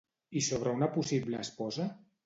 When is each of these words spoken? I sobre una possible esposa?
I 0.39 0.41
sobre 0.45 0.73
una 0.79 0.89
possible 0.97 1.47
esposa? 1.47 1.91